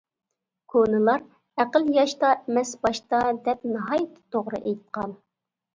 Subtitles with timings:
[0.73, 1.21] كونىلار
[1.65, 5.21] ‹‹ئەقىل ياشتا ئەمەس، باشتا›› دەپ ناھايىتى توغرا ئېيتقان.